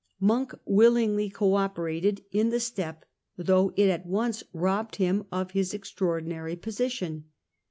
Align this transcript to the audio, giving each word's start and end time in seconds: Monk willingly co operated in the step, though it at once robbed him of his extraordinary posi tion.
Monk 0.19 0.55
willingly 0.65 1.29
co 1.29 1.53
operated 1.53 2.23
in 2.31 2.49
the 2.49 2.59
step, 2.59 3.05
though 3.37 3.71
it 3.75 3.87
at 3.87 4.07
once 4.07 4.41
robbed 4.51 4.95
him 4.95 5.27
of 5.31 5.51
his 5.51 5.75
extraordinary 5.75 6.55
posi 6.55 6.89
tion. 6.89 7.25